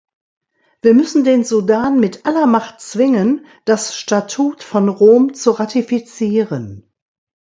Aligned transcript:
Wir 0.81 0.95
müssen 0.95 1.23
den 1.25 1.43
Sudan 1.43 1.99
mit 1.99 2.25
aller 2.25 2.47
Macht 2.47 2.81
zwingen, 2.81 3.45
das 3.65 3.95
Statut 3.95 4.63
von 4.63 4.89
Rom 4.89 5.35
zu 5.35 5.51
ratifizieren. 5.51 6.89